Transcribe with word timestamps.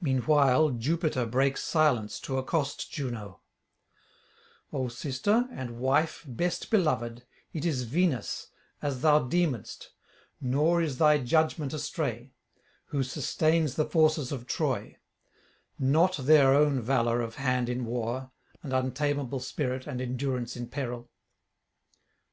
Meanwhile 0.00 0.70
Jupiter 0.70 1.24
breaks 1.24 1.62
silence 1.62 2.18
to 2.22 2.36
accost 2.36 2.90
Juno: 2.90 3.42
'O 4.72 4.88
sister 4.88 5.46
and 5.52 5.78
wife 5.78 6.24
best 6.26 6.68
beloved, 6.68 7.24
it 7.52 7.64
is 7.64 7.84
Venus, 7.84 8.48
as 8.82 9.02
thou 9.02 9.20
deemedst, 9.20 9.90
[609 10.42 10.58
639]nor 10.58 10.82
is 10.84 10.98
thy 10.98 11.18
judgment 11.18 11.72
astray, 11.72 12.32
who 12.86 13.04
sustains 13.04 13.76
the 13.76 13.86
forces 13.86 14.32
of 14.32 14.48
Troy; 14.48 14.96
not 15.78 16.16
their 16.16 16.52
own 16.52 16.80
valour 16.80 17.20
of 17.20 17.36
hand 17.36 17.68
in 17.68 17.84
war, 17.84 18.32
and 18.64 18.72
untamable 18.72 19.38
spirit 19.38 19.86
and 19.86 20.00
endurance 20.00 20.56
in 20.56 20.66
peril.' 20.66 21.08